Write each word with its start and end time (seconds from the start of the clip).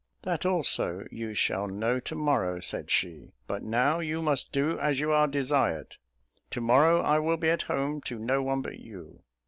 "That 0.23 0.47
also 0.47 1.05
you 1.11 1.35
shall 1.35 1.67
know, 1.67 1.99
to 1.99 2.15
morrow," 2.15 2.59
said 2.59 2.89
she; 2.89 3.33
"but 3.45 3.61
now 3.61 3.99
you 3.99 4.19
must 4.23 4.51
do 4.51 4.79
as 4.79 4.99
you 4.99 5.11
are 5.11 5.27
desired. 5.27 5.97
To 6.49 6.59
morrow, 6.59 7.01
I 7.01 7.19
will 7.19 7.37
be 7.37 7.51
at 7.51 7.61
home 7.69 8.01
to 8.05 8.17
no 8.17 8.41
one 8.41 8.63
but 8.63 8.79
you." 8.79 9.21